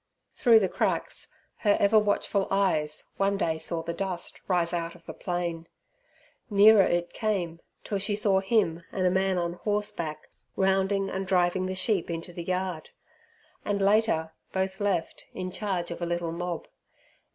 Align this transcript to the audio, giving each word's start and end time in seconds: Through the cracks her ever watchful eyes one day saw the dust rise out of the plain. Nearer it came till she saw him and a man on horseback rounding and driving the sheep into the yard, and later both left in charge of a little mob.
Through 0.35 0.57
the 0.57 0.67
cracks 0.67 1.27
her 1.57 1.77
ever 1.79 1.99
watchful 1.99 2.47
eyes 2.49 3.11
one 3.17 3.37
day 3.37 3.59
saw 3.59 3.83
the 3.83 3.93
dust 3.93 4.41
rise 4.47 4.73
out 4.73 4.95
of 4.95 5.05
the 5.05 5.13
plain. 5.13 5.67
Nearer 6.49 6.81
it 6.81 7.13
came 7.13 7.59
till 7.83 7.99
she 7.99 8.15
saw 8.15 8.39
him 8.39 8.83
and 8.91 9.05
a 9.05 9.11
man 9.11 9.37
on 9.37 9.53
horseback 9.53 10.27
rounding 10.55 11.11
and 11.11 11.27
driving 11.27 11.67
the 11.67 11.75
sheep 11.75 12.09
into 12.09 12.33
the 12.33 12.41
yard, 12.43 12.89
and 13.63 13.79
later 13.79 14.31
both 14.51 14.81
left 14.81 15.27
in 15.35 15.51
charge 15.51 15.91
of 15.91 16.01
a 16.01 16.05
little 16.07 16.31
mob. 16.31 16.67